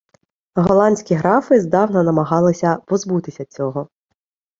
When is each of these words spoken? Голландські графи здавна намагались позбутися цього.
Голландські 0.55 1.15
графи 1.15 1.61
здавна 1.61 2.03
намагались 2.03 2.63
позбутися 2.87 3.45
цього. 3.45 3.89